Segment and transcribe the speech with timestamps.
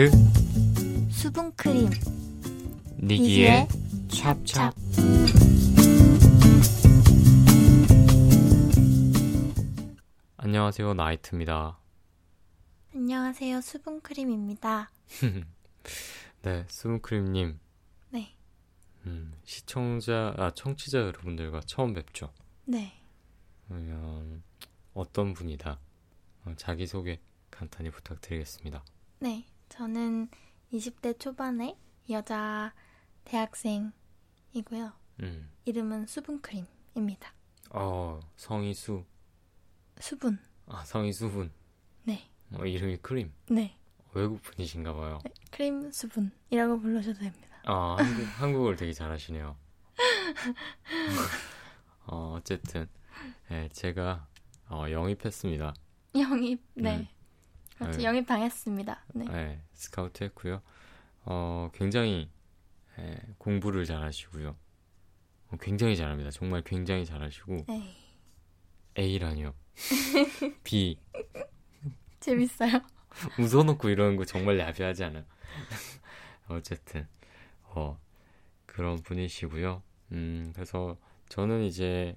[0.00, 0.10] 나이트
[1.10, 1.90] 수분크림.
[3.02, 3.68] 니기의
[4.08, 4.72] 찹찹.
[10.38, 11.78] 안녕하세요 나이트입니다.
[12.94, 14.90] 안녕하세요 수분크림입니다.
[16.42, 17.60] 네 수분크림님.
[18.08, 18.34] 네.
[19.04, 22.32] 음, 시청자 아 청취자 여러분들과 처음 뵙죠?
[22.64, 22.94] 네.
[23.68, 24.42] 그러면
[24.94, 25.78] 어떤 분이다?
[26.46, 27.20] 어, 자기소개
[27.50, 28.82] 간단히 부탁드리겠습니다.
[29.18, 29.44] 네.
[29.70, 30.28] 저는
[30.72, 31.76] 20대 초반의
[32.10, 32.74] 여자
[33.24, 34.92] 대학생이고요.
[35.22, 35.50] 음.
[35.64, 37.32] 이름은 수분크림입니다.
[37.70, 39.04] 어 성이 수
[40.00, 40.38] 수분.
[40.66, 41.50] 아, 성이 수분
[42.04, 42.28] 네.
[42.52, 43.76] 어, 이름이 크림 네.
[44.12, 45.32] 외국 분이신가 봐요 네.
[45.50, 47.48] 크림 수분이라고 불러셔도 됩니다.
[47.64, 49.56] 아, 한국, 한국어를 되게 잘하시네요.
[52.06, 52.88] 어, 어쨌든,
[53.50, 54.26] 예, 제가,
[54.68, 55.74] 어, 영입했습니다.
[56.16, 56.60] 영입.
[56.74, 56.98] 네.
[56.98, 57.06] 음.
[57.80, 57.98] 그렇죠.
[57.98, 58.04] 네.
[58.04, 59.04] 영입 당했습니다.
[59.14, 59.24] 네.
[59.30, 60.60] 예, 스카우트 했고요.
[61.24, 62.28] 어, 굉장히,
[62.98, 64.54] 예, 공부를 잘하시고요.
[65.48, 66.30] 어, 굉장히 잘합니다.
[66.30, 67.96] 정말 굉장히 잘하시고, 에이.
[68.98, 69.54] A라니요.
[70.62, 70.98] B.
[72.20, 72.82] 재밌어요.
[73.40, 75.24] 웃어놓고 이러는 거 정말 야비하지 않아요?
[76.48, 77.08] 어쨌든,
[77.62, 77.98] 어,
[78.66, 79.82] 그런 분이시고요.
[80.12, 80.98] 음, 그래서
[81.30, 82.14] 저는 이제,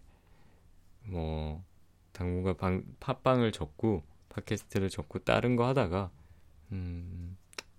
[1.05, 1.63] 뭐,
[2.11, 6.11] 당분간 방, 팟빵을 접고, 팟캐스트를 접고 다른 거 하다가,
[6.71, 7.37] 음,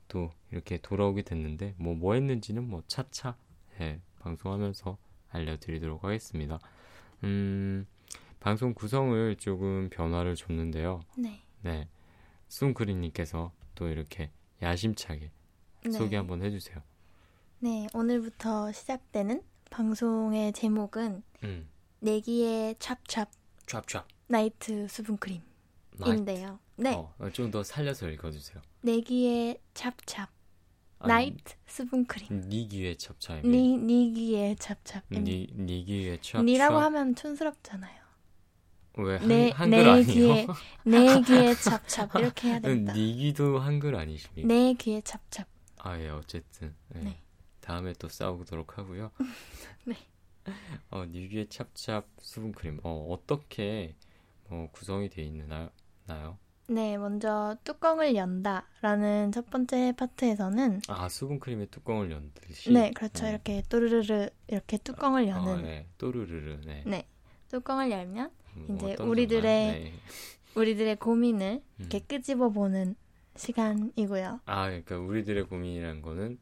[0.09, 3.37] 또 이렇게 돌아오게 됐는데, 뭐, 뭐 했는지는 뭐, 차차,
[3.81, 4.97] 예, 방송하면서
[5.31, 6.59] 알려드리도록 하겠습니다.
[7.25, 7.87] 음,
[8.41, 11.01] 방송 구성을 조금 변화를 줬는데요.
[11.17, 11.41] 네.
[11.63, 11.89] 네.
[12.49, 14.31] 숭크리님께서 또 이렇게
[14.63, 15.31] 야심차게
[15.85, 15.91] 네.
[15.91, 16.83] 소개 한번 해주세요.
[17.61, 17.87] 네.
[17.95, 21.69] 오늘부터 시작되는 방송의 제목은 음,
[22.01, 23.25] 내기의 찹찹
[23.67, 24.03] 찹찹.
[24.29, 25.41] 나이트 수분크림
[26.07, 26.59] 인데요.
[26.77, 26.95] 네.
[26.95, 28.61] 어, 좀더 살려서 읽어주세요.
[28.83, 30.27] 내기의 찹찹
[31.07, 32.49] 나이트 수분크림.
[32.49, 33.43] 니기의 찹찹.
[33.43, 35.03] 니 니기의 찹찹.
[35.11, 36.47] 니 니기의 찹찹.
[36.47, 38.05] 니라고 하면 촌스럽잖아요.
[38.97, 40.05] 왜 한, 네, 한글 아니에요?
[40.05, 40.47] 귀에
[40.85, 42.93] 네 귀에 찹찹 이렇게 해야 된다.
[42.93, 44.47] 니기도 한글 아니십니까?
[44.47, 45.45] 네 귀에 찹찹.
[45.79, 46.75] 아, 예, 어쨌든.
[46.95, 46.99] 예.
[47.01, 47.21] 네.
[47.61, 49.11] 다음에 또 싸우도록 하고요.
[49.85, 49.97] 네.
[50.91, 52.81] 어, 니기의 찹찹 수분크림.
[52.85, 53.95] 어, 어떻게
[54.49, 55.71] 어, 구성이 되어 있나요?
[56.07, 56.39] 나요?
[56.67, 62.73] 네, 먼저 뚜껑을 연다라는 첫 번째 파트에서는 아, 수분크림의 뚜껑을 연듯이.
[62.73, 63.27] 네, 그렇죠.
[63.27, 63.29] 어.
[63.29, 65.87] 이렇게 또르르르 이렇게 뚜껑을 여는 어, 네.
[65.99, 66.61] 또르르르.
[66.65, 66.83] 네.
[66.87, 67.07] 네.
[67.49, 69.93] 뚜껑을 열면 음, 이제 우리들의 네.
[70.55, 72.07] 우리들의 고민을 이렇게 음.
[72.09, 72.95] 끄집어 보는
[73.37, 74.41] 시간이고요.
[74.47, 76.39] 아, 그러니까 우리들의 고민이란 거는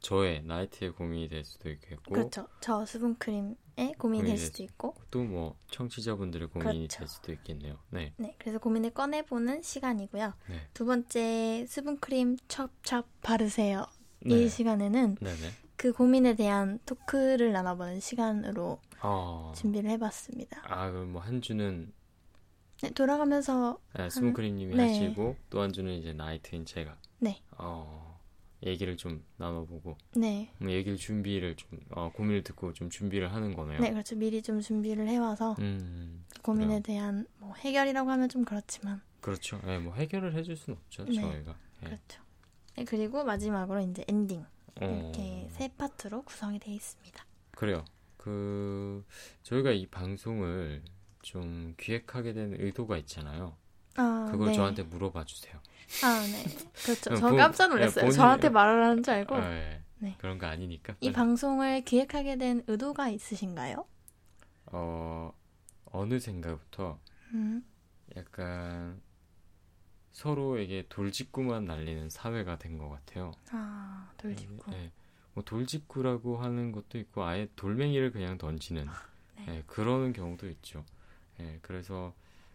[0.00, 2.46] 저의 나이트의 고민이 될 수도 있겠고 그렇죠.
[2.60, 6.98] 저 수분크림의 고민이 고민이 될될 수도 있고 또 뭐 청취자분들의 고민이 그렇죠.
[6.98, 7.78] 될 수도 있겠네요.
[7.90, 8.12] 네.
[8.16, 10.32] 네, 그래서 고민을 꺼내보는 시간이고요.
[10.48, 10.60] 네.
[10.74, 13.86] 두 번째 수분크림 첩첩 바르세요.
[14.20, 14.44] 네.
[14.44, 15.50] 이 시간에는 네, 네.
[15.76, 19.52] 그 고민에 대한 토크를 나눠보는 시간으로 어.
[19.56, 20.62] 준비를 해봤습니다.
[20.66, 21.92] 아, 그럼 뭐 한 주는
[22.82, 24.88] 네, 돌아가면서 아, 수분크림 님이 네.
[24.88, 28.03] 하시고 또 한 주는 이제 나이트인 제가 네, 어.
[28.64, 33.80] 얘기를 좀 나눠보고 네, 음, 얘기를 준비를 좀 어, 고민을 듣고 좀 준비를 하는 거네요.
[33.80, 34.16] 네, 그렇죠.
[34.16, 36.80] 미리 좀 준비를 해와서 음, 고민에 그래요.
[36.82, 39.60] 대한 뭐 해결이라고 하면 좀 그렇지만 그렇죠.
[39.66, 41.14] 예, 뭐 해결을 해줄 수는 없죠, 네.
[41.14, 41.54] 저희가.
[41.82, 41.86] 예.
[41.86, 42.22] 그렇죠.
[42.76, 44.44] 네, 그리고 마지막으로 이제 엔딩
[44.80, 44.84] 어.
[44.84, 47.24] 이렇게 세 파트로 구성이 되어 있습니다.
[47.52, 47.84] 그래요.
[48.16, 49.04] 그
[49.42, 50.82] 저희가 이 방송을
[51.22, 53.56] 좀 기획하게 된 의도가 있잖아요.
[53.96, 54.54] 아, 그걸 네.
[54.54, 55.60] 저한테 물어봐 주세요.
[56.02, 56.44] 아, 네.
[56.84, 57.10] 그렇죠.
[57.10, 58.04] 음, 저 본- 깜짝 예, 놀랐어요.
[58.04, 59.34] 본인- 저한테 말을 하는 줄 알고.
[59.36, 59.82] 아, 예.
[59.98, 60.16] 네.
[60.18, 60.96] 그런 거 아니니까.
[61.00, 63.86] 이 방송을 기획하게 된 의도가 있으신가요?
[64.66, 65.32] 어
[65.86, 66.98] 어느 생각부터
[67.32, 67.64] 음,
[68.16, 69.00] 약간
[70.12, 73.32] 서로에게 돌직구만 날리는 사회가 된 것 같아요.
[73.50, 74.72] 아, 돌직구.
[74.72, 74.90] 예.
[75.32, 78.86] 뭐 돌직구라고 하는 것도 있고 아예 돌멩이를 그냥 던지는
[79.38, 79.46] 네.
[79.48, 80.84] 예, 그러는 경우도 있죠.
[81.40, 82.14] 예, 그래서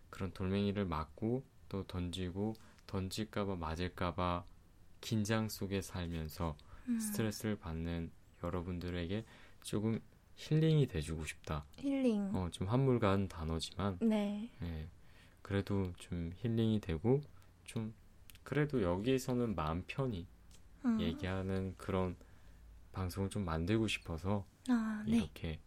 [0.10, 2.56] 그런 돌멩이를 맞고 또 던지고
[2.90, 4.44] 던질까봐 맞을까봐
[5.00, 6.58] 긴장 속에 살면서
[6.88, 8.12] 음, 스트레스를 받는
[8.44, 9.24] 여러분들에게
[9.62, 10.02] 조금
[10.36, 11.66] 힐링이 돼주고 싶다.
[11.78, 12.36] 힐링.
[12.36, 14.50] 어, 좀 한물간 단어지만 네.
[14.64, 14.90] 예,
[15.44, 17.22] 그래도 좀 힐링이 되고
[17.66, 17.94] 좀
[18.44, 20.26] 그래도 여기에서는 마음 편히
[20.86, 22.16] 음, 얘기하는 그런
[22.92, 25.18] 방송을 좀 만들고 싶어서 아, 네.
[25.18, 25.60] 이렇게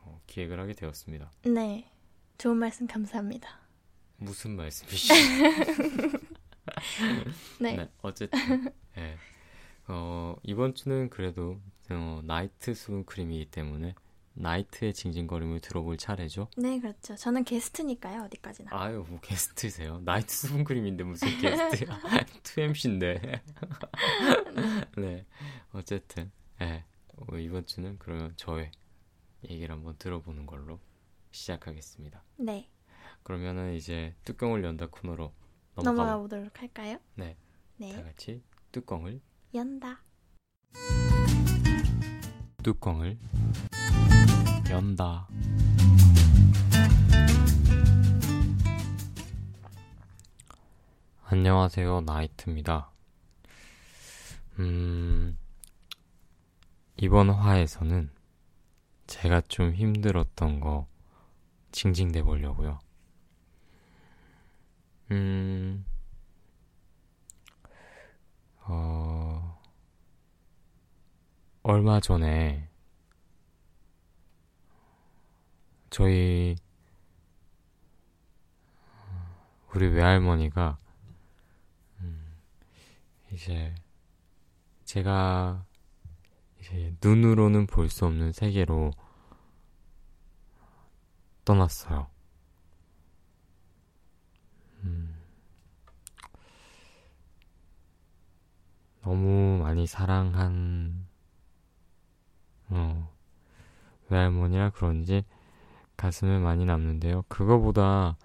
[0.00, 1.30] 어, 기획을 하게 되었습니다.
[1.44, 1.88] 네.
[2.36, 3.60] 좋은 말씀 감사합니다.
[4.16, 5.14] 무슨 말씀이시죠?
[7.60, 7.88] 네.
[8.02, 8.38] 어쨌든
[8.96, 9.16] 예.
[9.86, 11.60] 어, 이번 주는 그래도
[11.90, 13.94] 어, 나이트 수분 크림이기 때문에
[14.38, 16.48] 나이트의 징징거림을 들어볼 차례죠.
[16.56, 17.16] 네, 그렇죠.
[17.16, 18.70] 저는 게스트니까요, 어디까지나.
[18.72, 20.00] 아유, 뭐 게스트세요.
[20.04, 22.00] 나이트 수분크림인데 무슨 게스트야.
[22.44, 23.40] 2MC인데.
[24.96, 25.26] 네.
[25.72, 26.30] 어쨌든,
[26.60, 26.84] 네.
[27.40, 28.70] 이번 주는 그러면 저의
[29.48, 30.78] 얘기를 한번 들어보는 걸로
[31.32, 32.22] 시작하겠습니다.
[32.36, 32.70] 네.
[33.24, 35.32] 그러면은 이제 뚜껑을 연다 코너로
[35.82, 36.98] 넘어가, 보도록 할까요?
[37.14, 37.36] 네.
[37.76, 37.92] 네.
[37.92, 38.42] 다 같이
[38.72, 39.20] 뚜껑을
[39.54, 40.02] 연다.
[42.62, 43.18] 뚜껑을
[44.70, 45.28] 연다.
[51.24, 52.90] 안녕하세요, 나이트입니다.
[54.58, 55.38] 음,
[56.96, 58.10] 이번 화에서는
[59.06, 60.86] 제가 좀 힘들었던 거
[61.70, 62.80] 징징대 보려고요.
[65.10, 65.84] 음,
[68.66, 69.58] 어,
[71.62, 72.68] 얼마 전에
[75.90, 76.56] 저희
[79.74, 80.78] 우리 외할머니가
[82.00, 82.36] 음,
[83.32, 83.74] 이제
[84.84, 85.64] 제가
[86.60, 88.92] 이제 눈으로는 볼 수 없는 세계로
[91.44, 92.08] 떠났어요.
[99.08, 101.06] 너무 많이 사랑한
[102.68, 103.10] 어,
[104.10, 105.24] 외할머니라 그런지
[105.96, 107.24] 가슴에 많이 남는데요.
[107.28, 108.18] 그거보다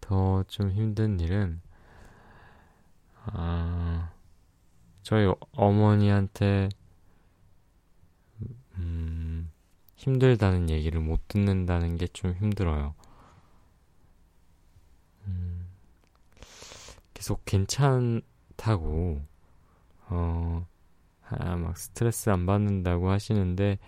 [0.00, 1.60] 더 좀 힘든 일은
[3.26, 4.10] 아,
[5.02, 6.68] 저희 어머니한테
[8.76, 9.50] 음,
[9.96, 12.94] 힘들다는 얘기를 못 듣는다는 게 좀 힘들어요.
[15.26, 15.66] 음,
[17.14, 19.22] 계속 괜찮다고
[20.10, 20.66] 어,
[21.28, 23.78] 아, 막 스트레스 안 받는다고 하시는데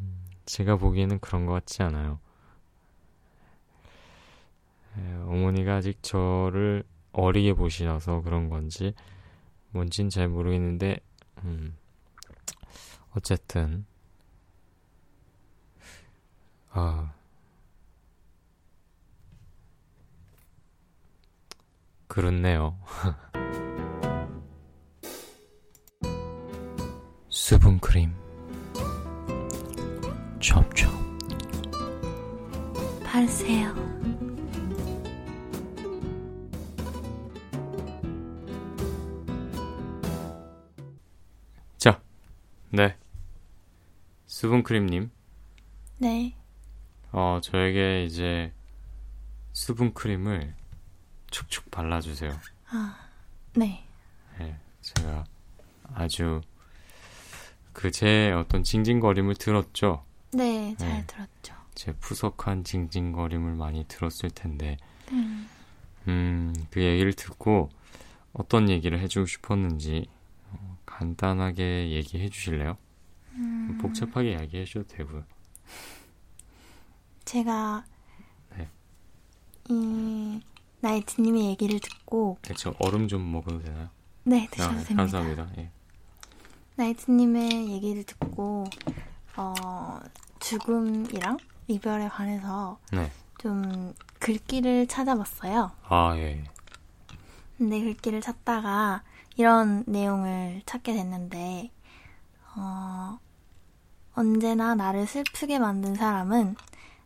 [0.00, 2.18] 음, 제가 보기에는 그런 것 같지 않아요.
[4.98, 8.94] 에, 어머니가 아직 저를 어리게 보시셔서 그런 건지
[9.70, 10.98] 뭔진 잘 모르겠는데
[11.44, 11.76] 음,
[13.12, 13.86] 어쨌든
[16.70, 17.12] 아
[22.06, 22.78] 그렇네요.
[27.46, 28.10] 수분크림
[30.40, 30.90] 첩첩
[33.04, 33.74] 바르세요.
[41.76, 42.00] 자,
[42.70, 42.96] 네
[44.24, 45.10] 수분크림님
[45.98, 46.34] 네.
[47.12, 48.54] 어 저에게 이제
[49.52, 50.56] 수분크림을
[51.30, 52.32] 축축 발라주세요.
[52.70, 52.96] 아,
[53.54, 53.86] 네.
[54.38, 55.26] 네, 제가
[55.92, 56.40] 아주
[57.74, 60.04] 그 제 어떤 징징거림을 들었죠.
[60.32, 61.04] 네, 잘 네.
[61.06, 61.54] 들었죠.
[61.74, 64.78] 제 푸석한 징징거림을 많이 들었을 텐데,
[65.12, 65.48] 음,
[66.08, 67.68] 음, 그 얘기를 듣고
[68.32, 70.06] 어떤 얘기를 해주고 싶었는지
[70.50, 72.78] 어, 간단하게 얘기해 주실래요?
[73.34, 75.24] 음, 복잡하게 이야기해 주셔도 되고요.
[77.24, 77.84] 제가
[78.56, 78.68] 네.
[79.68, 80.40] 이
[80.80, 83.88] 나이트님의 얘기를 듣고 네, 저 얼음 좀 먹어도 되나요?
[84.24, 84.94] 네 아, 드셔도 네, 됩니다.
[85.02, 85.50] 감사합니다.
[85.58, 85.70] 예.
[86.76, 88.64] 나이트님의 얘기를 듣고
[89.36, 90.00] 어,
[90.40, 91.38] 죽음이랑
[91.68, 93.10] 이별에 관해서 네.
[93.38, 95.70] 좀 글귀를 찾아봤어요.
[95.88, 96.22] 아, 예.
[96.22, 96.44] 예.
[97.58, 99.02] 근데 글귀를 찾다가
[99.36, 101.70] 이런 내용을 찾게 됐는데
[102.56, 103.18] 어,
[104.14, 106.56] 언제나 나를 슬프게 만든 사람은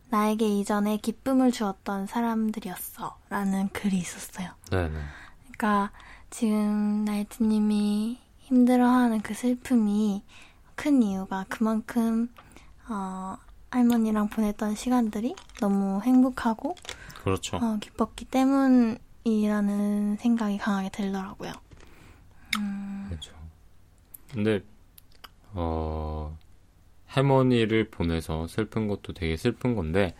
[0.09, 4.49] 나에게 이전에 기쁨을 주었던 사람들이었어 라는 글이 있었어요.
[4.71, 4.99] 네네.
[5.41, 5.91] 그러니까
[6.29, 10.23] 지금 나이트님이 힘들어하는 그 슬픔이
[10.75, 12.29] 큰 이유가 그만큼
[12.89, 13.37] 어,
[13.69, 16.75] 할머니랑 보냈던 시간들이 너무 행복하고
[17.23, 17.57] 그렇죠.
[17.57, 21.51] 어, 기뻤기 때문이라는 생각이 강하게 들더라고요.
[22.57, 23.33] 음, 그렇죠.
[24.31, 24.63] 근데
[25.53, 26.37] 어
[27.05, 30.15] 할머니를 보내서 슬픈 것도 되게 슬픈 건데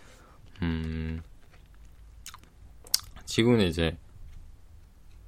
[0.62, 1.22] 음
[3.26, 3.98] 지금은 이제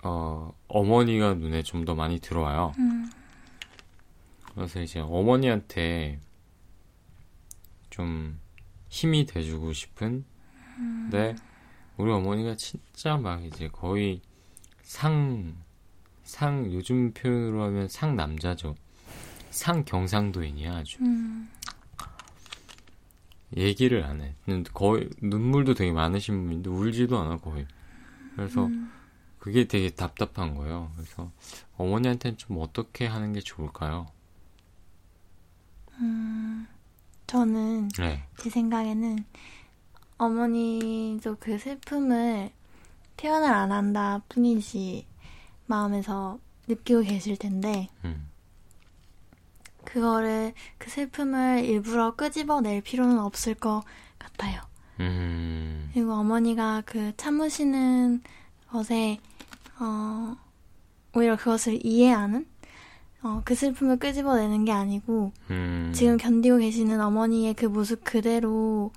[0.03, 2.74] 어 어머니가 눈에 좀 더 많이 들어와요.
[2.79, 3.10] 음,
[4.55, 6.20] 그래서 이제 어머니한테
[7.89, 8.39] 좀
[8.89, 10.25] 힘이 돼주고 싶은
[10.75, 11.36] 근데
[11.98, 14.22] 우리 어머니가 진짜 막 이제 거의
[14.81, 15.55] 상,
[16.24, 18.75] 상, 요즘 표현으로 하면 상 남자죠.
[19.51, 20.98] 상 경상도인이야, 아주.
[21.01, 21.50] 음,
[23.55, 24.34] 얘기를 안 해.
[24.74, 27.67] 거의, 눈물도 되게 많으신 분인데 울지도 않아, 거의.
[28.36, 28.91] 그래서 음.
[29.41, 30.91] 그게 되게 답답한 거예요.
[30.95, 31.31] 그래서
[31.75, 34.05] 어머니한테는 좀 어떻게 하는 게 좋을까요?
[37.25, 38.24] 저는 네.
[38.38, 39.25] 제 생각에는
[40.19, 42.51] 어머니도 그 슬픔을
[43.17, 45.07] 표현을 안 한다 뿐이지
[45.65, 48.29] 마음에서 느끼고 계실 텐데 음.
[49.86, 53.83] 그거를 그 슬픔을 일부러 끄집어낼 필요는 없을 것
[54.19, 54.62] 같아요.
[55.00, 55.89] 음.
[55.93, 58.21] 그리고 어머니가 그 참으시는
[58.72, 59.20] 것에
[59.80, 60.36] 어,
[61.16, 62.46] 오히려 그것을 이해하는
[63.24, 65.92] 어, 그 슬픔을 끄집어내는 게 아니고 음.
[65.94, 68.92] 지금 견디고 계시는 어머니의 그 모습 그대로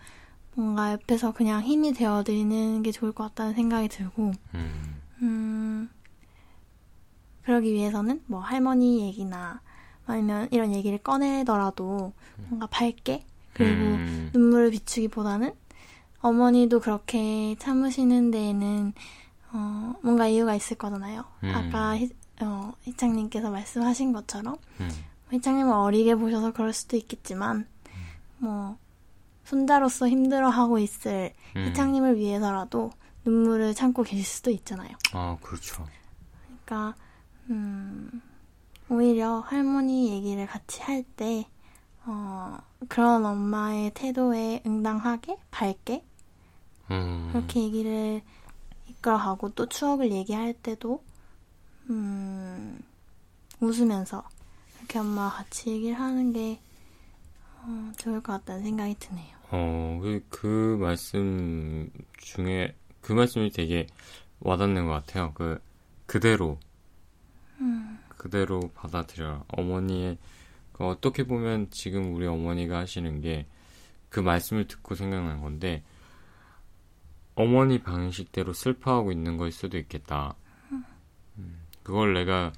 [0.55, 5.01] 뭔가 옆에서 그냥 힘이 되어드리는 게 좋을 것 같다는 생각이 들고 음.
[5.23, 5.91] 음,
[7.43, 9.61] 그러기 위해서는 뭐 할머니 얘기나
[10.07, 12.13] 아니면 이런 얘기를 꺼내더라도
[12.49, 14.31] 뭔가 밝게 그리고 음.
[14.33, 15.53] 눈물을 비추기보다는
[16.21, 18.95] 어머니도 그렇게 참으시는 데에는
[19.55, 21.25] 어, 뭔가 이유가 있을 거잖아요.
[21.45, 21.53] 음.
[21.55, 24.91] 아까 희, 어, 희창님께서 말씀하신 것처럼 음.
[25.31, 27.67] 희창님은 어리게 보셔서 그럴 수도 있겠지만
[28.39, 28.77] 뭐
[29.45, 31.67] 손자로서 힘들어하고 있을 음.
[31.67, 32.91] 희창님을 위해서라도
[33.25, 34.91] 눈물을 참고 계실 수도 있잖아요.
[35.13, 35.87] 아, 그렇죠.
[36.65, 36.97] 그러니까
[37.49, 38.21] 음,
[38.89, 41.47] 오히려 할머니 얘기를 같이 할때
[42.07, 42.59] 어,
[42.89, 46.05] 그런 엄마의 태도에 응당하게 밝게
[46.91, 47.29] 음.
[47.33, 48.23] 그렇게 얘기를
[49.05, 51.05] 이끌어가고 또 추억을 얘기할 때도
[51.91, 52.81] 음,
[53.61, 54.25] 웃으면서
[54.79, 56.59] 이렇게 엄마와 같이 얘기를 하는 게
[57.63, 59.37] 어, 좋을 것 같다는 생각이 드네요.
[59.51, 63.87] 어, 그, 그 말씀 중에 그 말씀이 되게
[64.41, 65.33] 와닿는 것 같아요.
[65.35, 65.61] 그,
[66.07, 66.59] 그대로,
[67.61, 69.45] 음, 그대로 받아들여라.
[69.49, 70.19] 어머니의,
[70.73, 73.47] 그 어떻게 보면 지금 우리 어머니가 하시는 게
[74.15, 75.83] 그 말씀을 듣고 생각난 건데,
[77.35, 80.35] 어머니 방식대로 슬퍼하고 있는 걸 수도 있겠다.
[81.39, 82.53] 음, 그걸 내가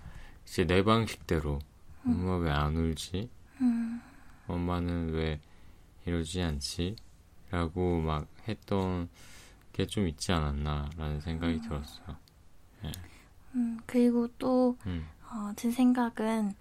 [0.44, 1.58] 이제 내 방식대로,
[2.04, 3.28] 엄마 왜 안 울지?
[3.60, 4.00] 음,
[4.46, 5.40] 엄마는 왜
[6.04, 6.96] 이러지 않지?
[7.50, 9.08] 라고 막 했던
[9.72, 12.16] 게 좀 있지 않았나라는 생각이 들었어요.
[13.54, 16.54] 음, 그리고 또 음, 어, 제 생각은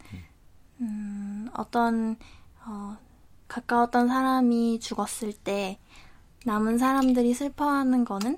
[0.82, 2.18] 음, 어떤
[2.66, 2.98] 어,
[3.48, 5.80] 가까웠던 사람이 죽었을 때
[6.46, 8.38] 남은 사람들이 슬퍼하는 거는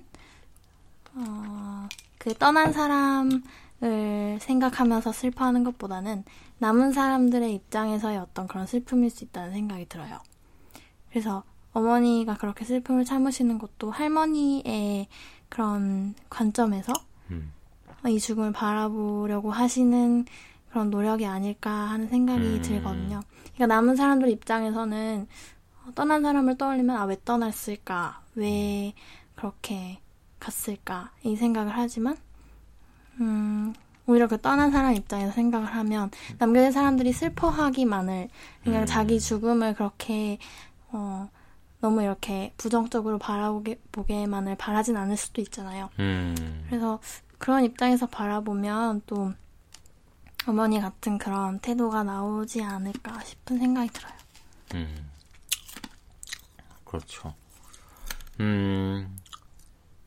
[1.15, 1.87] 어,
[2.17, 6.23] 그 떠난 사람을 생각하면서 슬퍼하는 것보다는
[6.59, 10.19] 남은 사람들의 입장에서의 어떤 그런 슬픔일 수 있다는 생각이 들어요.
[11.09, 15.07] 그래서 어머니가 그렇게 슬픔을 참으시는 것도 할머니의
[15.49, 16.93] 그런 관점에서
[17.29, 17.51] 음,
[18.07, 20.25] 이 죽음을 바라보려고 하시는
[20.69, 22.61] 그런 노력이 아닐까 하는 생각이 음.
[22.61, 23.21] 들거든요.
[23.53, 25.56] 그러니까 남은 사람들 입장에서는 어,
[25.95, 28.93] 떠난 사람을 떠올리면 아 왜 떠났을까, 왜
[29.35, 29.99] 그렇게
[30.39, 32.17] 갔을까 이 생각을 하지만
[33.19, 33.73] 음,
[34.05, 38.29] 오히려 그 떠난 사람 입장에서 생각을 하면 남겨진 사람들이 슬퍼하기만을
[38.63, 38.85] 그냥 음.
[38.85, 40.37] 자기 죽음을 그렇게
[40.89, 41.29] 어,
[41.81, 45.89] 너무 이렇게 부정적으로 바라보게 보게만을 바라진 않을 수도 있잖아요.
[45.99, 46.99] 음, 그래서
[47.37, 49.33] 그런 입장에서 바라보면 또
[50.47, 54.13] 어머니 같은 그런 태도가 나오지 않을까 싶은 생각이 들어요.
[54.75, 55.09] 음.
[56.87, 57.33] 그렇죠.
[58.39, 59.17] 음,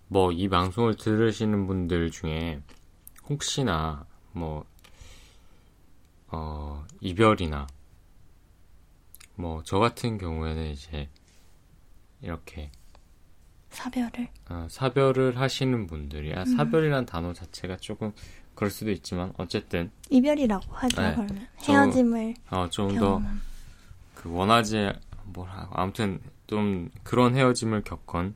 [0.09, 2.61] 뭐, 이 방송을 들으시는 분들 중에
[3.29, 4.65] 혹시나 뭐,
[6.29, 7.67] 어, 이별이나
[9.37, 11.09] 뭐, 저 같은 경우에는 이제
[12.23, 12.71] 이렇게
[13.71, 14.29] 사별을.
[14.49, 16.39] 어, 사별을 하시는 분들이, 음.
[16.39, 18.13] 아, 사별이란 단어 자체가 조금
[18.55, 21.13] 그럴 수도 있지만, 어쨌든, 이별이라고 하죠, 네.
[21.15, 21.49] 그러면.
[21.63, 23.41] 저- 헤어짐을 어, 좀더 경험한.
[24.15, 24.93] 그 원하지
[25.25, 26.21] 뭐라 아무튼
[26.51, 28.35] 좀 그런 헤어짐을 겪건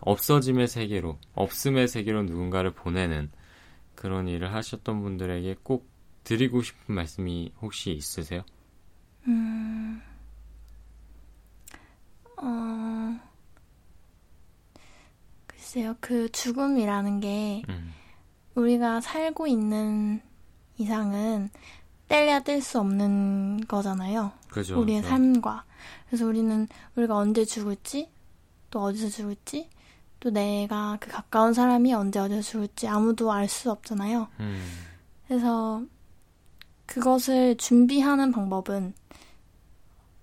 [0.00, 3.32] 없어짐의 세계로 없음의 세계로 누군가를 보내는
[3.96, 5.90] 그런 일을 하셨던 분들에게 꼭
[6.22, 8.42] 드리고 싶은 말씀이 혹시 있으세요?
[9.26, 10.00] 음,
[12.36, 13.18] 어,
[15.48, 17.92] 글쎄요, 그 죽음이라는 게 음,
[18.54, 20.20] 우리가 살고 있는
[20.76, 21.50] 이상은
[22.06, 24.30] 뗄래야 뗄 수 없는 거잖아요.
[24.48, 24.80] 그죠.
[24.80, 25.08] 우리의 그죠.
[25.08, 25.67] 삶과.
[26.06, 28.10] 그래서 우리는 우리가 언제 죽을지,
[28.70, 29.68] 또 어디서 죽을지,
[30.20, 34.28] 또 내가 그 가까운 사람이 언제 어디서 죽을지 아무도 알 수 없잖아요.
[34.40, 34.62] 음,
[35.26, 35.82] 그래서
[36.86, 38.94] 그것을 준비하는 방법은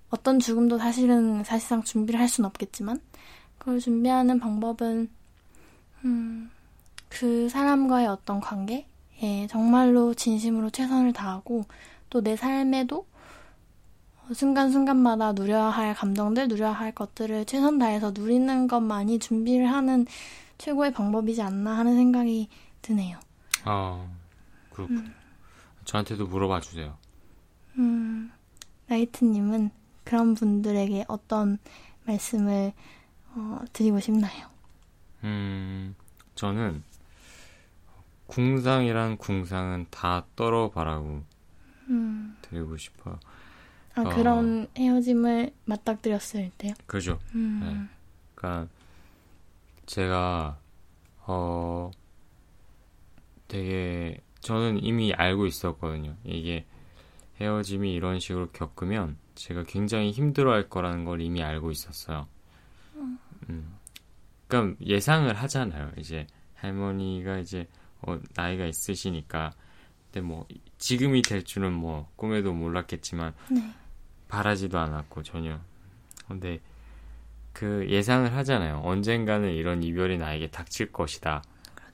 [0.10, 3.00] 어떤 죽음도 사실은 사실상 준비를 할 수는 없겠지만
[3.58, 5.10] 그걸 준비하는 방법은
[6.06, 6.52] 음,
[7.10, 11.66] 그 사람과의 어떤 관계에 정말로 진심으로 최선을 다하고
[12.10, 13.06] 또 내 삶에도
[14.34, 20.06] 순간순간마다 누려야 할 감정들, 누려야 할 것들을 최선 다해서 누리는 것만이 준비를 하는
[20.58, 22.50] 최고의 방법이지 않나 하는 생각이
[22.82, 23.20] 드네요.
[23.64, 24.08] 아
[24.72, 25.10] 그렇군요.
[25.86, 26.98] 저한테도 물어봐 주세요.
[27.78, 28.32] 음,
[28.88, 29.70] 라이트님은
[30.04, 31.58] 그런 분들에게 어떤
[32.06, 32.74] 말씀을
[33.36, 34.48] 어, 드리고 싶나요?
[35.24, 35.96] 음,
[36.36, 36.84] 저는
[38.28, 41.24] 궁상이란 궁상은 다 떨어봐라고
[41.90, 43.20] 음, 드리고 싶어요.
[43.96, 44.10] 아, 어.
[44.10, 46.74] 그런 헤어짐을 맞닥뜨렸을 때요?
[46.86, 47.20] 그죠?
[47.34, 47.90] 음,
[48.36, 48.72] 그러니까
[49.86, 50.60] 제가
[51.28, 51.92] 어
[53.48, 56.16] 되게 저는 이미 알고 있었거든요.
[56.24, 56.66] 이게
[57.40, 62.28] 헤어짐이 이런 식으로 겪으면 제가 굉장히 힘들어할 거라는 걸 이미 알고 있었어요.
[63.50, 63.76] 음.
[64.48, 65.92] 그러니까 예상을 하잖아요.
[65.98, 67.68] 이제 할머니가 이제
[68.02, 69.54] 어, 나이가 있으시니까
[70.12, 70.48] 근데 뭐
[70.78, 73.74] 지금이 될 줄은 뭐 꿈에도 몰랐겠지만 네.
[74.36, 75.58] 바라지도 않았고 전혀.
[76.28, 76.60] 근데
[77.54, 78.82] 그 예상을 하잖아요.
[78.84, 81.42] 언젠가는 이런 이별이 나에게 닥칠 것이다.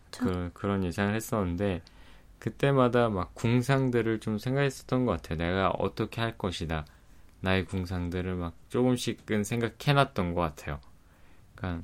[0.10, 0.26] 그렇죠.
[0.26, 1.84] 그, 그런 예상을 했었는데
[2.40, 5.38] 그때마다 막 궁상들을 좀 생각했었던 것 같아요.
[5.38, 6.86] 내가 어떻게 할 것이다.
[7.42, 10.80] 나의 궁상들을 막 조금씩은 생각해놨던 것 같아요.
[11.54, 11.84] 그러니까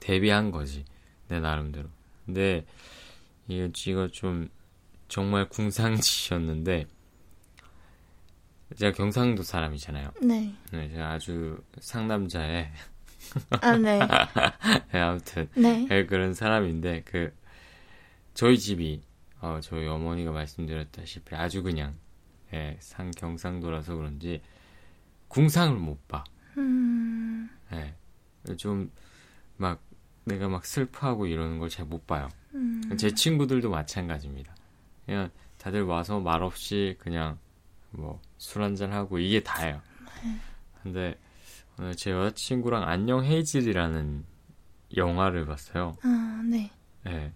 [0.00, 0.84] 대비한 거지
[1.28, 1.88] 내 나름대로.
[2.26, 2.64] 근데
[3.46, 4.48] 이거 이거 좀
[5.06, 6.86] 정말 궁상짓이었는데
[8.76, 10.12] 제가 경상도 사람이잖아요.
[10.22, 10.54] 네.
[10.72, 12.70] 네, 제가 아주 상남자의
[13.60, 13.98] 아, 네.
[14.92, 15.86] 네, 아무튼 네.
[15.88, 17.32] 네, 그런 사람인데 그
[18.34, 19.02] 저희 집이
[19.40, 21.94] 어, 저희 어머니가 말씀드렸다시피 아주 그냥
[22.52, 24.42] 예, 상 경상도라서 그런지
[25.28, 26.22] 궁상을 못 봐.
[26.58, 27.94] 음, 예,
[28.56, 29.80] 좀막
[30.24, 32.28] 내가 막 슬퍼하고 이러는 걸 잘 못 봐요.
[32.54, 34.54] 음, 제 친구들도 마찬가지입니다.
[35.06, 37.38] 그냥 다들 와서 말없이 그냥
[37.92, 39.80] 뭐 술 한잔 하고 이게 다예요.
[40.82, 41.16] 근데
[41.78, 44.24] 오늘 제 여자친구랑 안녕 헤이즐이라는
[44.96, 45.96] 영화를 봤어요.
[46.02, 46.70] 아, 네.
[47.06, 47.32] 예.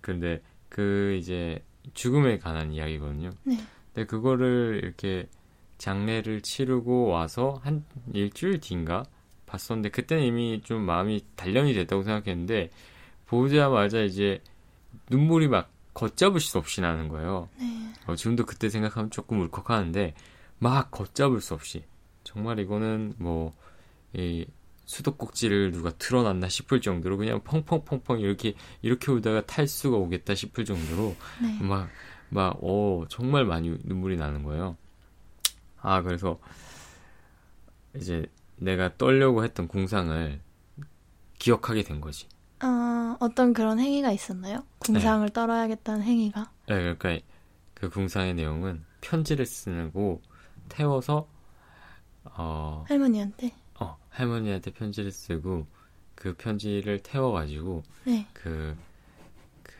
[0.00, 1.62] 근데 그 이제
[1.92, 3.30] 죽음에 관한 이야기거든요.
[3.42, 3.58] 네.
[3.92, 5.28] 근데 그거를 이렇게
[5.76, 9.04] 장례를 치르고 와서 한 일주일 뒤인가
[9.44, 12.70] 봤었는데 그때는 이미 좀 마음이 단련이 됐다고 생각했는데
[13.26, 14.42] 보자마자 이제
[15.10, 17.48] 눈물이 막 걷잡을 수 없이 나는 거예요.
[17.58, 17.92] 네.
[18.06, 20.14] 어, 지금도 그때 생각하면 조금 울컥하는데
[20.58, 21.84] 막 걷잡을 수 없이
[22.24, 23.54] 정말 이거는 뭐
[24.14, 24.46] 이
[24.86, 31.58] 수도꼭지를 누가 틀어놨나 싶을 정도로 그냥 펑펑펑펑 이렇게 이렇게 울다가 탈수가 오겠다 싶을 정도로 네.
[32.30, 34.76] 막막어 정말 많이 눈물이 나는 거예요.
[35.80, 36.38] 아 그래서
[37.96, 40.40] 이제 내가 떨려고 했던 궁상을
[41.38, 42.28] 기억하게 된 거지.
[43.14, 44.64] 아, 어떤 그런 행위가 있었나요?
[44.78, 45.32] 궁상을 네.
[45.32, 46.50] 떨어야겠다는 행위가?
[46.68, 47.18] 네, 그러니까
[47.74, 50.22] 그 궁상의 내용은 편지를 쓰고
[50.68, 51.28] 태워서
[52.24, 53.52] 어, 할머니한테?
[53.78, 55.66] 어, 할머니한테 편지를 쓰고
[56.14, 58.26] 그 편지를 태워가지고 네.
[58.32, 58.76] 그,
[59.62, 59.72] 그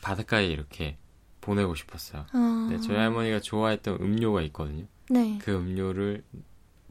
[0.00, 0.96] 바닷가에 이렇게
[1.40, 2.26] 보내고 싶었어요.
[2.32, 4.86] 아, 네, 저희 할머니가 좋아했던 음료가 있거든요.
[5.10, 5.38] 네.
[5.42, 6.22] 그 음료를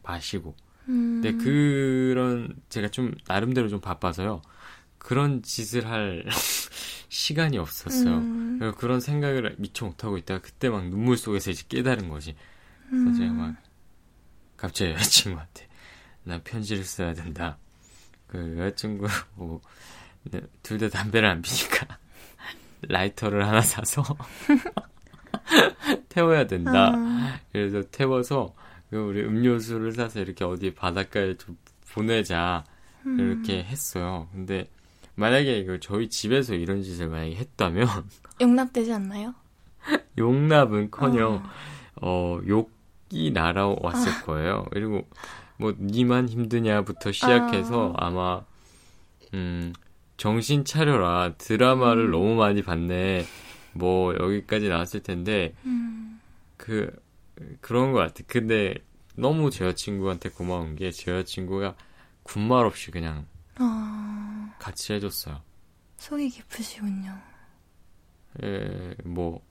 [0.03, 0.55] 마시고.
[0.89, 4.41] 음, 근데 그런 제가 좀 나름대로 좀 바빠서요.
[4.97, 6.25] 그런 짓을 할
[7.09, 8.17] 시간이 없었어요.
[8.17, 12.35] 음, 그런 생각을 미처 못하고 있다가 그때 막 눈물 속에서 이제 깨달은 거지.
[12.89, 13.13] 그래서 음.
[13.13, 13.55] 제가 막
[14.57, 15.67] 갑자기 여자친구한테
[16.23, 17.57] 난 편지를 써야 된다.
[18.27, 19.61] 그 여자친구 뭐
[20.63, 21.97] 둘 다 담배를 안 피니까
[22.83, 24.03] 라이터를 하나 사서
[26.09, 26.91] 태워야 된다.
[26.93, 28.53] 아, 그래서 태워서
[28.89, 31.57] 그 우리 음료수를 사서 이렇게 어디 바닷가에 좀
[31.91, 32.63] 보내자
[33.05, 33.19] 음.
[33.19, 34.27] 이렇게 했어요.
[34.31, 34.69] 근데
[35.17, 37.87] 만약에 이걸 저희 집에서 이런 짓을 만약에 했다면
[38.39, 39.33] 용납되지 않나요?
[40.17, 41.43] 용납은커녕
[42.01, 44.65] 어 욕이 날아왔을 거예요.
[44.71, 45.07] 그리고
[45.57, 48.41] 뭐 니만 힘드냐부터 시작해서 아마
[49.33, 49.73] 음
[50.17, 52.11] 정신 차려라 드라마를 음.
[52.11, 53.25] 너무 많이 봤네
[53.73, 56.19] 뭐 여기까지 나왔을 텐데 음,
[56.57, 56.91] 그
[57.61, 58.23] 그런 것 같아.
[58.27, 58.75] 근데
[59.15, 61.75] 너무 제 여자친구한테 고마운 게 제 여자친구가
[62.23, 63.25] 군말 없이 그냥
[63.55, 64.36] 아,
[64.67, 65.41] 같이 해줬어요.
[65.95, 67.17] 속이 깊으시군요.
[68.43, 69.41] 예, 뭐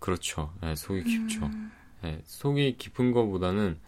[0.00, 0.52] 그렇죠.
[0.62, 1.46] 예, 속이 깊죠.
[1.46, 1.72] 음,
[2.04, 3.78] 예, 속이 깊은 것보다는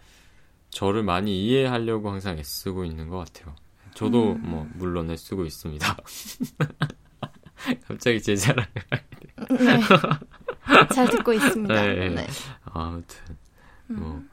[0.71, 3.55] 저를 많이 이해하려고 항상 애쓰고 있는 것 같아요.
[3.93, 4.49] 저도 음.
[4.49, 5.95] 뭐 물론 애쓰고 있습니다.
[7.87, 8.67] 갑자기 제 자랑을
[9.59, 9.79] 네.
[10.91, 11.73] 잘 듣고 있습니다.
[11.73, 12.09] 네.
[12.09, 12.27] 네.
[12.63, 13.37] 아무튼
[13.87, 14.29] 뭐 음,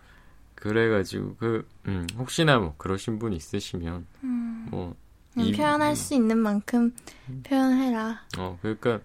[0.55, 4.69] 그래가지고 그 음, 혹시나 뭐 그러신 분 있으시면 음.
[4.71, 4.97] 뭐
[5.37, 6.95] 이- 표현할 수 있는 만큼
[7.45, 8.21] 표현해라.
[8.39, 9.01] 어, 그러니까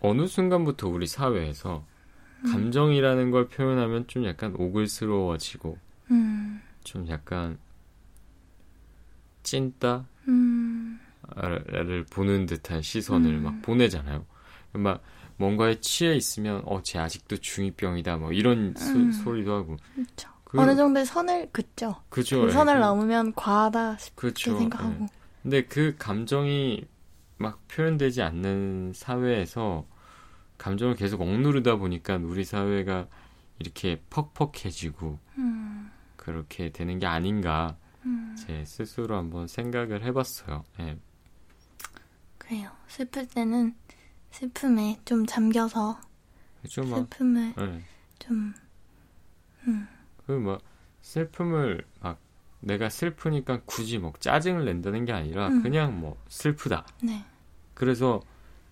[0.00, 1.84] 어느 순간부터 우리 사회에서
[2.46, 5.78] 감정이라는 걸 표현하면 좀 약간 오글스러워지고
[6.10, 7.58] 음, 좀 약간
[9.42, 11.00] 찐따를 음,
[12.10, 13.42] 보는 듯한 시선을 음.
[13.44, 14.26] 막 보내잖아요.
[14.72, 15.02] 막
[15.36, 19.10] 뭔가에 취해 있으면 어, 쟤 아직도 중2병이다 뭐 이런 소, 음.
[19.12, 20.28] 소리도 하고 그렇죠.
[20.54, 21.96] 그, 어느 정도의 선을 긋죠.
[22.08, 22.42] 그죠.
[22.42, 24.56] 그 예, 선을 그- 넘으면 과하다 싶게 그쵸.
[24.58, 25.04] 생각하고.
[25.04, 25.08] 예.
[25.42, 26.84] 근데 그 감정이
[27.38, 29.84] 막 표현되지 않는 사회에서
[30.58, 33.08] 감정을 계속 억누르다 보니까 우리 사회가
[33.58, 40.64] 이렇게 퍽퍽해지고 음, 그렇게 되는 게 아닌가 음, 제 스스로 한번 생각을 해봤어요.
[40.80, 40.96] 예.
[42.38, 42.70] 그래요.
[42.88, 43.74] 슬플 때는
[44.30, 45.98] 슬픔에 좀 잠겨서
[46.68, 47.82] 좀 막, 슬픔을 예.
[48.20, 48.54] 좀
[50.26, 50.60] 그막
[51.02, 52.18] 슬픔을 막
[52.60, 55.62] 내가 슬프니까 굳이 뭐 짜증을 낸다는 게 아니라 음.
[55.62, 56.86] 그냥 뭐 슬프다.
[57.02, 57.24] 네.
[57.74, 58.22] 그래서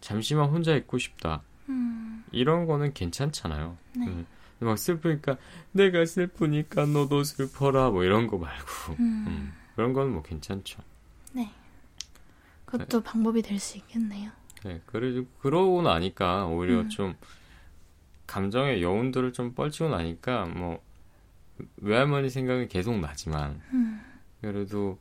[0.00, 1.42] 잠시만 혼자 있고 싶다.
[1.68, 3.76] 음, 이런 거는 괜찮잖아요.
[3.96, 4.06] 네.
[4.06, 4.26] 음.
[4.60, 5.36] 막 슬프니까
[5.72, 9.52] 내가 슬프니까 너도 슬퍼라 뭐 이런 거 말고 음, 음.
[9.74, 10.80] 그런 건 뭐 괜찮죠.
[11.32, 11.50] 네.
[12.64, 14.30] 그것도 방법이 될 수 있겠네요.
[14.64, 16.88] 네, 그래 그러고 나니까 오히려 음.
[16.88, 17.14] 좀
[18.26, 20.80] 감정의 여운들을 좀 뻘치고 나니까 뭐
[21.76, 24.00] 외할머니 생각은 계속 나지만 음,
[24.40, 24.98] 그래도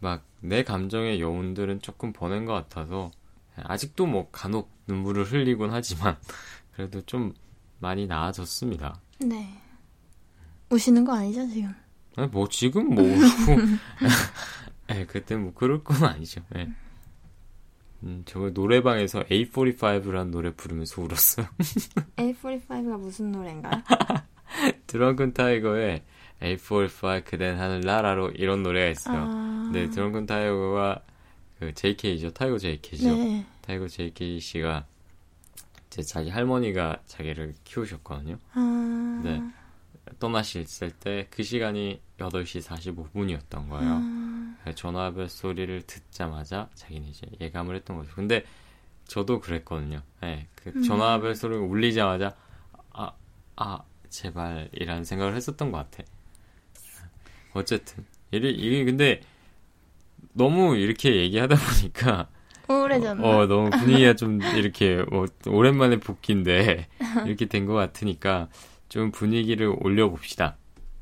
[0.00, 3.10] 막 내 감정의 여운들은 조금 보낸 것 같아서
[3.56, 6.18] 아직도 뭐 간혹 눈물을 흘리곤 하지만
[6.76, 7.32] 그래도 좀
[7.78, 9.00] 많이 나아졌습니다.
[9.20, 9.58] 네.
[10.68, 11.74] 우시는 거 아니죠 지금?
[12.16, 13.62] 아니, 뭐 지금 뭐 울고
[14.90, 16.42] 예, 그때 뭐 그럴 건 아니죠.
[16.56, 16.70] 예.
[18.02, 21.46] 음, 저거 노래방에서 A45라는 노래 부르면서 울었어요.
[22.16, 23.82] A45가 무슨 노래인가요?
[24.86, 26.02] 드렁큰 타이거의
[26.40, 29.16] 8:45 그댄 하늘 나라로 이런 노래가 있어요.
[29.26, 31.00] 아, 네, 드렁큰 타이거가
[31.58, 32.30] 그 JK죠.
[32.32, 33.08] 타이거 JK죠.
[33.08, 33.46] 네.
[33.62, 34.84] 타이거 JK 씨가
[35.86, 38.36] 이제 자기 할머니가 자기를 키우셨거든요.
[38.52, 39.42] 아, 네.
[40.18, 40.66] 떠나실
[41.00, 43.90] 때 그 시간이 8시 45분이었던 거예요.
[43.92, 48.10] 아, 네, 전화벨 소리를 듣자마자 자기는 이제 예감을 했던 거죠.
[48.14, 48.44] 근데
[49.06, 50.02] 저도 그랬거든요.
[50.20, 50.82] 네, 그 음.
[50.82, 52.34] 전화벨 소리가 울리자마자
[52.92, 53.12] 아,
[53.56, 53.80] 아,
[54.14, 56.04] 제발 이라는 생각을 했었던 것 같아.
[57.52, 59.20] 어쨌든 이게, 이게 근데
[60.32, 62.28] 너무 이렇게 얘기하다 보니까
[62.68, 63.22] 우울해졌나?
[63.26, 66.88] 어 너무 분위기가 좀 이렇게 뭐 오랜만에 복귀인데
[67.26, 68.48] 이렇게 된 것 같으니까
[68.88, 70.56] 좀 분위기를 올려봅시다.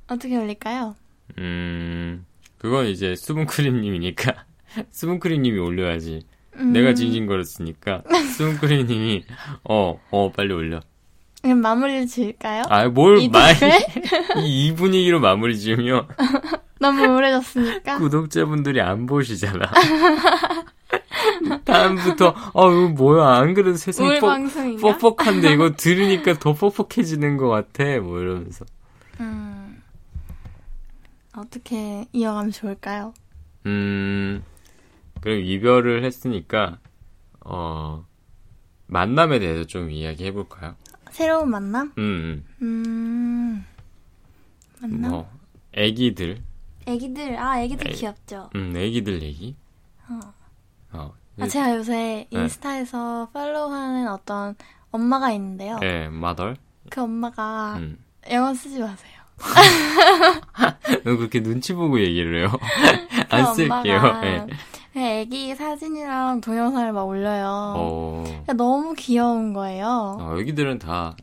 [0.08, 0.96] 어떻게 올릴까요?
[1.38, 2.26] 음,
[2.58, 4.44] 그건 이제 수분크림님이니까
[4.90, 6.22] 수분크림님이 올려야지.
[6.56, 8.02] 음, 내가 징징거렸으니까
[8.36, 9.24] 수분크림님이
[9.64, 10.80] 어, 어 빨리 올려.
[11.42, 12.62] 그럼 마무리를 지을까요?
[12.68, 14.42] 아, 뭘이 말, 댓글?
[14.44, 16.06] 이, 이 분위기로 마무리 지으면
[16.78, 17.98] 너무 우울해졌으니까.
[17.98, 19.70] 구독자분들이 안 보시잖아.
[21.64, 24.38] 다음부터 어 이거 뭐야 안 그래도 세상 뻑?
[24.98, 28.64] 뻑뻑한데 이거 들으니까 더 뻑뻑해지는 것 같아 뭐 이러면서
[29.20, 29.82] 음,
[31.36, 33.14] 어떻게 이어가면 좋을까요?
[33.66, 34.42] 음
[35.20, 36.78] 그럼 이별을 했으니까
[37.40, 38.04] 어
[38.86, 40.74] 만남에 대해서 좀 이야기해 볼까요?
[41.12, 41.92] 새로운 만남?
[41.98, 43.64] 음, 음, 음.
[44.80, 45.10] 만남?
[45.10, 45.30] 뭐
[45.74, 46.42] 애기들
[46.86, 48.50] 애기들, 아, 애기들 애- 귀엽죠?
[48.56, 49.54] 음 애기들 얘기
[50.08, 50.20] 어.
[50.92, 52.40] 어 아, 제가 요새 네.
[52.40, 54.54] 인스타에서 팔로우하는 어떤
[54.90, 55.78] 엄마가 있는데요.
[55.82, 56.56] 예, 마덜
[56.90, 57.98] 그 엄마가 음.
[58.30, 59.12] 영어 쓰지 마세요.
[61.04, 62.52] 너 그렇게 눈치 보고 얘기를 해요
[63.28, 64.00] 그안 쓸게요 예.
[64.00, 64.48] 그냥
[64.94, 67.74] 애기 사진이랑 동영상을 막 올려요.
[67.76, 70.18] 어, 너무 귀여운 거예요.
[70.20, 71.16] 어 애기들은 다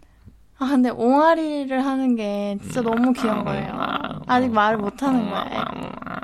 [0.62, 3.74] 아, 근데 옹알이를 하는 게 진짜 너무 귀여운 거예요.
[4.28, 5.64] 아직 말을 못 하는 거예요.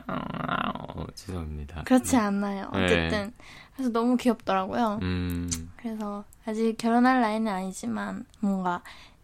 [0.07, 1.83] 어, 죄송합니다.
[1.83, 2.69] 그렇지 않나요?
[2.73, 2.83] 네.
[2.83, 3.33] 어쨌든.
[3.75, 4.99] 그래서 너무 귀엽더라고요.
[5.01, 8.81] 음, 그래서 아직 결혼할 나이는 아니지만 뭔가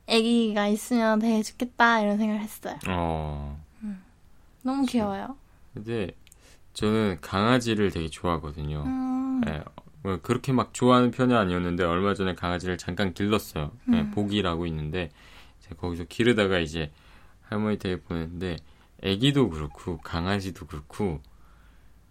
[0.07, 2.75] 아기가 있으면 되게 좋겠다 이런 생각을 했어요.
[2.87, 3.57] 어,
[4.61, 5.35] 너무 귀여워요.
[5.73, 6.11] 근데
[6.73, 8.83] 저는 강아지를 되게 좋아하거든요.
[8.85, 9.63] 음, 예,
[10.03, 13.71] 뭐 그렇게 막 좋아하는 편이 아니었는데 얼마 전에 강아지를 잠깐 길렀어요.
[13.93, 14.11] 예, 음.
[14.11, 15.09] 복이라고 있는데
[15.59, 16.91] 제가 거기서 기르다가 이제
[17.41, 18.57] 할머니 댁에 보냈는데
[19.03, 21.21] 애기도 그렇고 강아지도 그렇고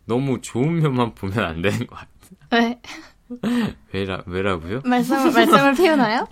[0.05, 2.11] 너무 좋은 면만 보면 안 되는 것 같아요.
[2.53, 2.81] 왜?
[3.93, 4.81] 왜라 왜라고요?
[4.85, 6.27] 말썽, 말썽을 피우나요?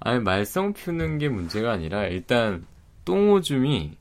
[0.00, 2.66] 아니 말썽 피우는 게 문제가 아니라 일단
[3.04, 3.96] 똥오줌이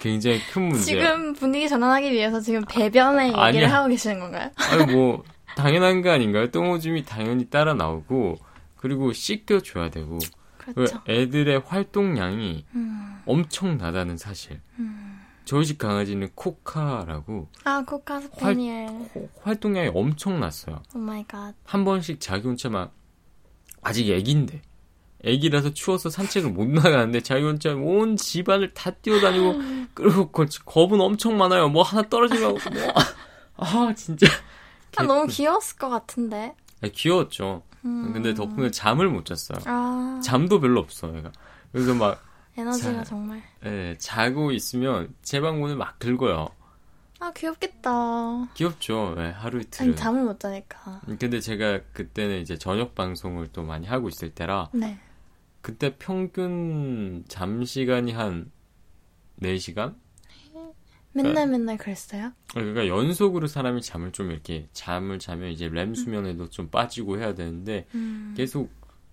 [0.00, 0.84] 굉장히 큰 문제야.
[0.84, 3.74] 지금 분위기 전환하기 위해서 지금 배변의 얘기를 아니야.
[3.74, 4.50] 하고 계시는 건가요?
[4.70, 5.22] 아니 뭐
[5.56, 6.50] 당연한 거 아닌가요?
[6.50, 8.36] 똥오줌이 당연히 따라 나오고
[8.76, 10.18] 그리고 씻겨 줘야 되고
[10.58, 11.00] 그렇죠.
[11.08, 14.60] 애들의 활동량이 음, 엄청나다는 사실.
[14.78, 15.20] 음.
[15.44, 18.88] 저희 집 강아지는 코카라고 아, 코커 스패니얼.
[19.14, 20.82] 호- 활동량이 엄청났어요.
[20.94, 21.54] Oh my god.
[21.64, 22.92] 한 번씩 자기 혼자 막
[23.82, 24.60] 아직 애기인데
[25.24, 29.60] 애기라서 추워서 산책을 못 나가는데 자기 혼자 온 집안을 다 뛰어다니고
[29.94, 31.68] 그리고 거- 겁은 엄청 많아요.
[31.68, 32.56] 뭐 하나 떨어지면
[33.56, 34.26] 뭐 아 진짜
[34.96, 36.54] 아, 너무 귀여웠을 것 같은데.
[36.82, 37.62] 아, 귀여웠죠.
[37.84, 38.12] 음.
[38.12, 39.58] 근데 덕분에 잠을 못 잤어요.
[39.66, 41.30] 아, 잠도 별로 없어, 얘가.
[41.72, 42.22] 그래서 막
[42.56, 43.42] 에너지가 자, 정말.
[43.66, 46.48] 예, 자고 있으면 제 방문을 막 긁어요.
[47.18, 48.48] 아, 귀엽겠다.
[48.54, 49.14] 귀엽죠.
[49.18, 49.90] 예, 하루 이틀은.
[49.90, 51.00] 아니, 잠을 못 자니까.
[51.18, 54.98] 근데 제가 그때는 이제 저녁 방송을 또 많이 하고 있을 때라 네.
[55.62, 58.50] 그때 평균 잠 시간이 한
[59.40, 59.94] 4시간?
[61.12, 62.32] 맨날 맨날 그랬어요?
[62.52, 67.86] 그러니까 연속으로 사람이 잠을 좀 이렇게 잠을 자면 이제 렘 수면에도 좀 빠지고 해야 되는데
[67.94, 68.34] 음.
[68.36, 68.70] 계속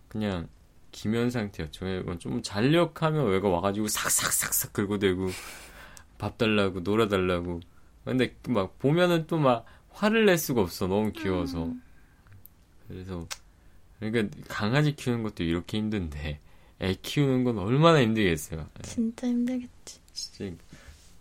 [0.10, 0.50] 그냥
[0.92, 2.18] 기면 상태였죠.
[2.20, 5.30] 좀 잔력하면 외가 와가지고 삭삭삭삭 긁어대고
[6.18, 7.62] 밥 달라고 놀아달라고.
[8.04, 10.88] 근데 막 보면은 또 막 화를 낼 수가 없어.
[10.88, 11.66] 너무 귀여워서.
[11.66, 11.82] 음.
[12.88, 13.28] 그래서
[14.00, 16.39] 그러니까 강아지 키우는 것도 이렇게 힘든데
[16.82, 18.68] 애 키우는 건 얼마나 힘들겠어요.
[18.80, 20.00] 예, 진짜 힘들겠지.
[20.12, 20.56] 진짜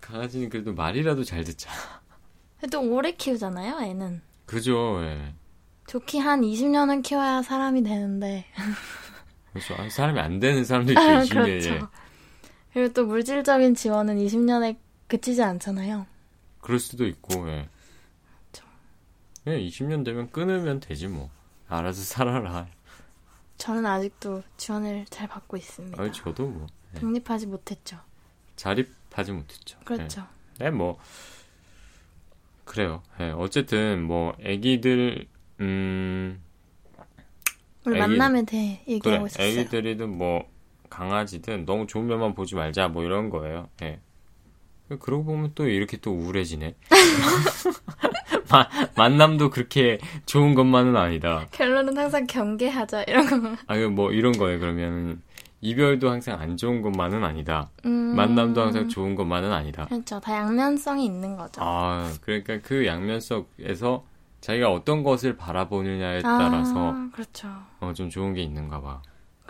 [0.01, 1.77] 강아지는 그래도 말이라도 잘 듣잖아.
[2.59, 4.23] 그래도 오래 키우잖아요, 애는.
[4.47, 5.01] 그죠.
[5.05, 5.35] 예.
[5.87, 8.47] 좋게 한 20년은 키워야 사람이 되는데.
[9.53, 9.75] 그렇죠.
[9.75, 11.01] 아, 사람이 안 되는 사람도 있죠.
[11.03, 11.43] 아, 요즘에.
[11.45, 11.75] 그렇죠.
[11.75, 11.81] 예.
[12.73, 14.77] 그리고 또 물질적인 지원은 20년에
[15.09, 16.07] 그치지 않잖아요.
[16.63, 17.69] 그럴 수도 있고, 예.
[19.49, 21.29] 예, 20년 되면 끊으면 되지 뭐.
[21.69, 22.69] 알아서 살아라.
[23.59, 26.01] 저는 아직도 지원을 잘 받고 있습니다.
[26.03, 27.01] 아, 저도 뭐 예.
[27.01, 27.99] 독립하지 못했죠.
[28.57, 29.79] 자립하지 못했죠.
[29.85, 30.27] 그렇죠.
[30.61, 30.99] 예, 네, 뭐
[32.65, 33.03] 그래요.
[33.21, 35.27] 예, 어쨌든 뭐 아기들
[35.61, 36.41] 음
[37.85, 39.61] 우리 애기- 만남에 대해 그래 얘기하고 있었어요.
[39.61, 40.49] 아기들이든 뭐
[40.89, 43.69] 강아지든 너무 좋은 면만 보지 말자 뭐 이런 거예요.
[43.83, 44.01] 예.
[44.99, 46.75] 그러고 보면 또 이렇게 또 우울해지네.
[48.51, 51.47] 마- 만남도 그렇게 좋은 것만은 아니다.
[51.51, 53.57] 결론은 항상 경계하자 이런 거.
[53.67, 54.59] 아, 이거 뭐 이런 거예요.
[54.59, 55.23] 그러면
[55.61, 57.71] 이별도 항상 안 좋은 것만은 아니다.
[57.87, 59.87] 음, 만남도 항상 좋은 것만은 아니다.
[59.87, 60.21] 그렇죠.
[60.21, 61.61] 다 양면성이 있는 거죠.
[61.65, 64.05] 아, 그러니까 그 양면성에서
[64.41, 67.49] 자기가 어떤 것을 바라보느냐에 따라서 아, 그렇죠.
[67.81, 69.01] 어, 좀 좋은 게 있는가 봐.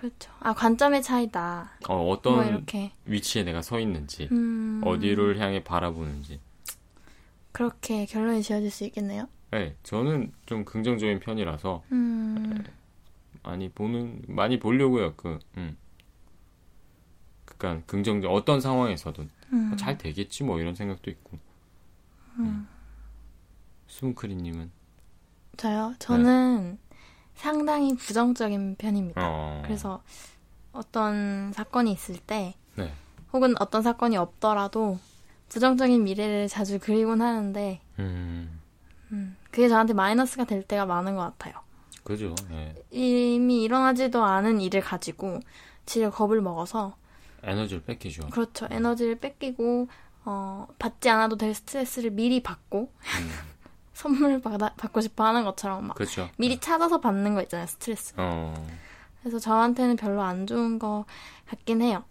[0.02, 0.32] 그렇죠.
[0.40, 1.70] 아 관점의 차이다.
[1.88, 6.40] 어, 어떤 뭐 이렇게 위치에 내가 서 있는지, 음, 어디를 향해 바라보는지.
[7.52, 9.28] 그렇게 결론이 지어질 수 있겠네요.
[9.52, 12.64] 네, 저는 좀 긍정적인 편이라서 음,
[13.44, 15.14] 많이 보는 많이 보려고요.
[15.14, 15.76] 그, 음.
[17.44, 19.76] 그러니까 긍정적 어떤 상황에서든 음.
[19.76, 21.38] 잘 되겠지 뭐 이런 생각도 있고.
[22.40, 22.66] 음.
[23.86, 24.68] 스무크리님은
[25.58, 25.94] 저요.
[26.00, 26.78] 저는
[27.34, 29.20] 상당히 부정적인 편입니다.
[29.24, 30.02] 어, 그래서
[30.72, 32.92] 어떤 사건이 있을 때 네,
[33.32, 34.98] 혹은 어떤 사건이 없더라도
[35.48, 38.60] 부정적인 미래를 자주 그리곤 하는데 음,
[39.10, 41.54] 음, 그게 저한테 마이너스가 될 때가 많은 것 같아요.
[42.04, 42.34] 그죠.
[42.48, 42.74] 네.
[42.90, 45.40] 이미 일어나지도 않은 일을 가지고
[45.86, 46.96] 지레 겁을 먹어서
[47.42, 48.28] 에너지를 뺏기죠.
[48.30, 49.88] 그렇죠 에너지를 뺏기고
[50.24, 53.30] 어, 받지 않아도 될 스트레스를 미리 받고 음,
[53.94, 56.28] 선물 받아, 받고 싶어 하는 것처럼 막 그렇죠.
[56.38, 58.54] 미리 찾아서 받는 거 있잖아요 스트레스 어,
[59.20, 61.04] 그래서 저한테는 별로 안 좋은 거
[61.48, 62.04] 같긴 해요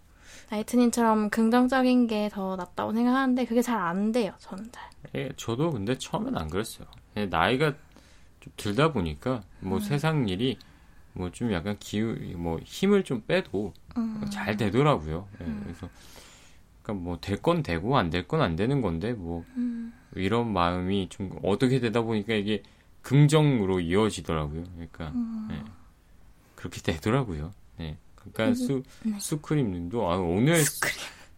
[0.50, 5.98] 나이트님처럼 긍정적인 게 더 낫다고 생각하는데 그게 잘 안 돼요 저는 잘 예, 저도 근데
[5.98, 6.86] 처음엔 안 그랬어요.
[7.16, 7.74] 예, 나이가
[8.40, 9.80] 좀 들다 보니까 뭐 음.
[9.82, 10.58] 세상 일이
[11.14, 14.24] 뭐 좀 약간 기우 뭐 힘을 좀 빼도 음.
[14.30, 15.28] 잘 되더라고요.
[15.40, 15.88] 예, 그래서
[16.82, 19.92] 그러니까 뭐 될 건 되고 안 될 건 안 되는 건데 뭐 음.
[20.14, 22.62] 이런 마음이 좀 어떻게 되다 보니까 이게
[23.02, 24.64] 긍정으로 이어지더라고요.
[24.74, 25.48] 그러니까 음.
[25.52, 25.62] 예,
[26.54, 27.52] 그렇게 되더라고요.
[27.80, 27.96] 예.
[28.14, 29.18] 그러니까 수 네.
[29.18, 30.62] 수크림님도 아, 오늘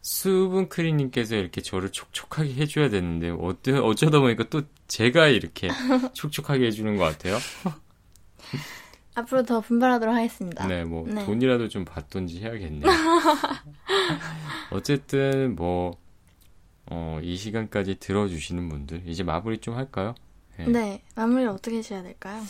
[0.03, 5.69] 수분 크림님께서 이렇게 저를 촉촉하게 해줘야 되는데 어떠, 어쩌다 보니까 또 제가 이렇게
[6.13, 7.39] 촉촉하게 해주는 것 같아요.
[9.17, 11.25] 앞으로 더 분발하도록 하겠습니다 네, 뭐 네.
[11.25, 12.83] 돈이라도 좀 받던지 해야겠네요.
[14.71, 15.97] 어쨌든 뭐
[16.87, 20.15] 어, 이 시간까지 들어주시는 분들 이제 마무리 좀 할까요?
[20.59, 20.67] 네.
[20.69, 22.43] 네, 마무리를 어떻게 해줘야 될까요?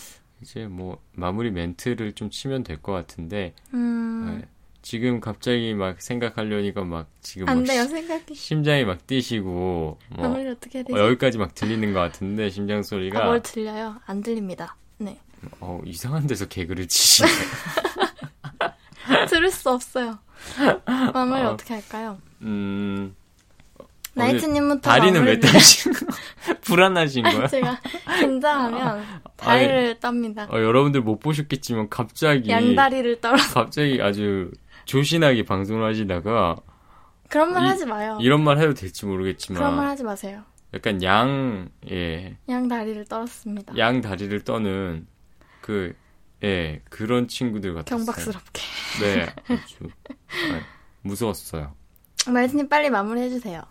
[0.43, 4.49] 이제 뭐 마무리 멘트를 좀 치면 될 것 같은데 음, 네.
[4.83, 8.35] 지금 갑자기 막 생각하려니까 막 지금 안 막 돼요, 시- 생각이.
[8.35, 10.99] 심장이 막 뛰시고 뭐 마무리를 어떻게 해야 되지?
[10.99, 13.97] 어, 여기까지 막 들리는 것 같은데 심장 소리가 아, 뭘 들려요?
[14.07, 14.77] 안 들립니다.
[14.99, 15.19] 네.
[15.61, 17.29] 어, 이상한 데서 개그를 치시네.
[19.29, 20.19] 들을 수 없어요.
[21.13, 22.19] 마무리 아, 어떻게 할까요?
[22.43, 23.15] 음,
[24.15, 26.07] 나이트님부터 다리는 왜 따신 거?
[26.63, 27.47] 불안하신 거야?
[27.47, 27.81] 제가
[28.19, 29.05] 긴장하면
[29.37, 30.47] 다리를 땁니다.
[30.51, 33.37] 어, 여러분들 못 보셨겠지만 갑자기 양다리를 떨어.
[33.53, 34.51] 갑자기 아주
[34.85, 36.57] 조신하게 방송을 하시다가
[37.29, 38.19] 그런 말 이- 하지 마요.
[38.21, 40.43] 이런 말 해도 될지 그런 말 모르겠지만 하지 마세요.
[40.75, 43.77] 약간 양, 예, 양 다리를 떨었습니다.
[43.79, 45.07] 양 다리를 떠는
[45.65, 45.97] 그,
[46.43, 48.05] 예, 그런 친구들 같았어요.
[48.05, 48.61] 경박스럽게.
[49.01, 49.89] 네, 아주
[50.53, 50.61] 아,
[51.01, 51.75] 무서웠어요.
[52.31, 53.63] 나이트님 빨리 마무리 해 주세요.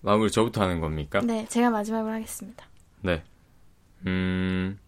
[0.00, 1.20] 마무리 저부터 하는 겁니까?
[1.20, 2.66] 네, 제가 마지막으로 하겠습니다.
[3.02, 3.22] 네.
[4.06, 4.78] 음,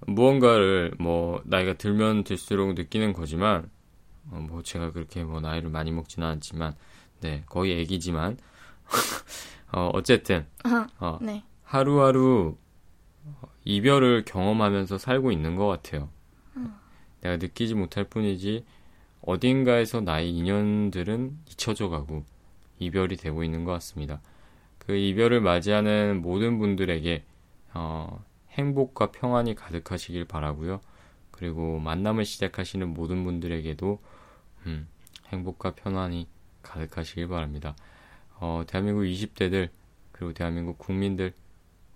[0.00, 3.70] 무언가를 뭐, 나이가 들면 들수록 느끼는 거지만,
[4.32, 6.74] 어, 뭐 제가 그렇게 뭐 나이를 많이 먹지는 않지만
[7.20, 8.38] 네 거의 애기지만
[9.72, 10.46] 어, 어쨌든
[10.98, 11.44] 어, 네.
[11.62, 12.56] 하루하루
[13.64, 16.08] 이별을 경험하면서 살고 있는 것 같아요.
[16.56, 16.74] 음.
[17.20, 18.64] 내가 느끼지 못할 뿐이지
[19.22, 22.24] 어딘가에서 나의 인연들은 잊혀져 가고
[22.78, 24.20] 이별이 되고 있는 것 같습니다.
[24.78, 27.24] 그 이별을 맞이하는 모든 분들에게
[27.74, 30.80] 어, 행복과 평안이 가득하시길 바라고요.
[31.30, 33.98] 그리고 만남을 시작하시는 모든 분들에게도
[34.66, 34.88] 음,
[35.28, 36.26] 행복과 편안이
[36.62, 37.74] 가득하시길 바랍니다.
[38.38, 39.68] 어, 대한민국 20대들
[40.12, 41.32] 그리고 대한민국 국민들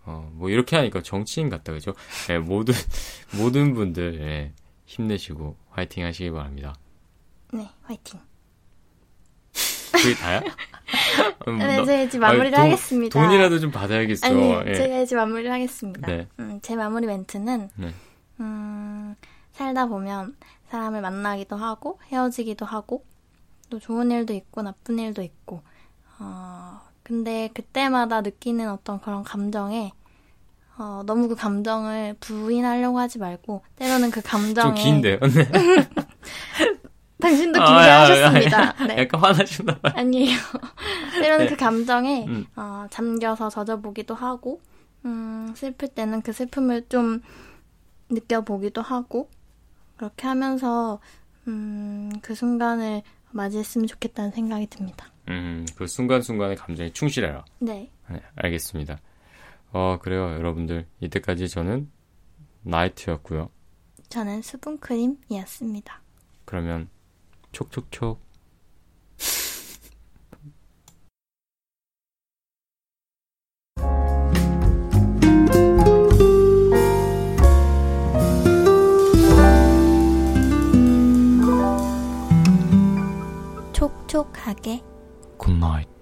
[0.06, 1.94] 어, 뭐 이렇게 하니까 정치인 같다 그죠?
[2.30, 2.74] 예, 모든
[3.38, 4.52] 모든 분들 예,
[4.86, 6.74] 힘내시고 화이팅 하시기 바랍니다.
[7.52, 8.20] 네, 화이팅.
[9.92, 10.40] 그게 다야?
[11.48, 13.20] 음, 네, 너, 제가 이제 마무리를 아니, 돈, 하겠습니다.
[13.20, 14.26] 돈이라도 좀 받아야겠어.
[14.26, 14.74] 아니, 예.
[14.74, 16.06] 제가 이제 마무리를 하겠습니다.
[16.06, 16.28] 네.
[16.40, 17.94] 음, 제 마무리 멘트는 네.
[18.40, 19.14] 음,
[19.52, 20.36] 살다 보면
[20.68, 23.04] 사람을 만나기도 하고 헤어지기도 하고
[23.70, 25.62] 또 좋은 일도 있고 나쁜 일도 있고
[26.18, 29.92] 어, 근데 그때마다 느끼는 어떤 그런 감정에
[30.76, 35.18] 어, 너무 그 감정을 부인하려고 하지 말고 때로는 그 감정에 좀 긴데요.
[35.20, 35.50] 네.
[37.20, 38.62] 당신도 아, 길게 아, 하셨습니다.
[38.62, 38.96] 아, 아, 네.
[38.98, 39.92] 약간 화나셨나 봐요.
[39.96, 40.36] 아니에요.
[41.20, 41.50] 때로는 네.
[41.50, 42.46] 그 감정에 음.
[42.56, 44.60] 어, 잠겨서 젖어보기도 하고
[45.04, 47.20] 음, 슬플 때는 그 슬픔을 좀
[48.08, 49.28] 느껴보기도 하고
[49.96, 50.98] 그렇게 하면서
[51.46, 55.13] 음, 그 순간을 맞이했으면 좋겠다는 생각이 듭니다.
[55.28, 57.44] 음, 그 순간순간의 감정에 충실해라.
[57.60, 57.90] 네.
[58.10, 58.20] 네.
[58.36, 58.98] 알겠습니다.
[59.72, 60.32] 어, 그래요.
[60.34, 60.86] 여러분들.
[61.00, 61.90] 이때까지 저는
[62.62, 63.50] 나이트였고요.
[64.08, 66.00] 저는 수분크림이었습니다.
[66.44, 66.88] 그러면
[67.52, 68.22] 촉촉촉.
[83.72, 84.82] 촉촉하게
[85.44, 85.93] good night.